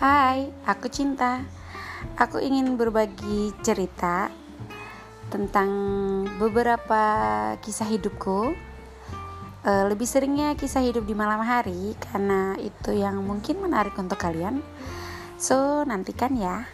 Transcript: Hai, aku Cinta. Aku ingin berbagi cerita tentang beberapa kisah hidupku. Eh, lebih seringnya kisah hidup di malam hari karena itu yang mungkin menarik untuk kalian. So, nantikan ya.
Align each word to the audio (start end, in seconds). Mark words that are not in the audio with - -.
Hai, 0.00 0.48
aku 0.64 0.88
Cinta. 0.88 1.44
Aku 2.16 2.40
ingin 2.40 2.80
berbagi 2.80 3.52
cerita 3.60 4.32
tentang 5.28 5.68
beberapa 6.40 7.04
kisah 7.60 7.84
hidupku. 7.84 8.56
Eh, 9.60 9.84
lebih 9.92 10.08
seringnya 10.08 10.56
kisah 10.56 10.80
hidup 10.80 11.04
di 11.04 11.12
malam 11.12 11.44
hari 11.44 11.92
karena 12.00 12.56
itu 12.64 12.96
yang 12.96 13.20
mungkin 13.20 13.60
menarik 13.60 13.92
untuk 14.00 14.16
kalian. 14.16 14.64
So, 15.36 15.84
nantikan 15.84 16.32
ya. 16.32 16.64